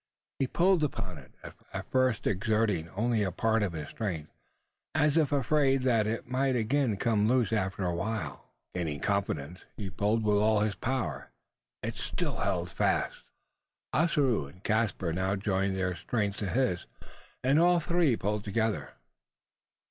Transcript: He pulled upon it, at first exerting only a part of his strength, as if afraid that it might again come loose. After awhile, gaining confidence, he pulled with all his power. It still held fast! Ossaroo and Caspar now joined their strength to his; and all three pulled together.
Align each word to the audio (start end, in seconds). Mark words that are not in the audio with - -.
He 0.39 0.47
pulled 0.47 0.83
upon 0.83 1.19
it, 1.19 1.31
at 1.43 1.91
first 1.91 2.25
exerting 2.25 2.89
only 2.89 3.21
a 3.21 3.31
part 3.31 3.61
of 3.61 3.73
his 3.73 3.89
strength, 3.89 4.31
as 4.95 5.15
if 5.15 5.31
afraid 5.31 5.83
that 5.83 6.07
it 6.07 6.27
might 6.27 6.55
again 6.55 6.97
come 6.97 7.27
loose. 7.27 7.53
After 7.53 7.85
awhile, 7.85 8.47
gaining 8.73 8.99
confidence, 8.99 9.63
he 9.77 9.91
pulled 9.91 10.23
with 10.23 10.37
all 10.37 10.61
his 10.61 10.73
power. 10.73 11.29
It 11.83 11.93
still 11.97 12.37
held 12.37 12.71
fast! 12.71 13.17
Ossaroo 13.93 14.47
and 14.47 14.63
Caspar 14.63 15.13
now 15.13 15.35
joined 15.35 15.75
their 15.77 15.95
strength 15.95 16.37
to 16.39 16.49
his; 16.49 16.87
and 17.43 17.59
all 17.59 17.79
three 17.79 18.15
pulled 18.15 18.43
together. 18.43 18.93